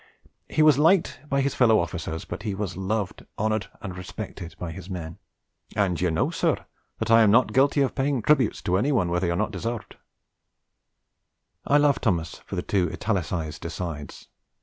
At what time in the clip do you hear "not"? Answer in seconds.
7.29-7.53, 9.35-9.51